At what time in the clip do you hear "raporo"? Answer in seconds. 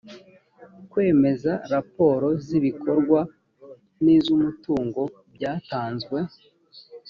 1.73-2.27